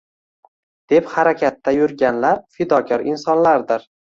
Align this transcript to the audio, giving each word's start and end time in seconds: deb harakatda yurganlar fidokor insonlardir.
deb 0.93 1.11
harakatda 1.17 1.75
yurganlar 1.77 2.41
fidokor 2.59 3.07
insonlardir. 3.13 3.87